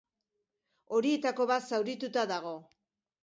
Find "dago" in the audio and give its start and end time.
2.35-2.55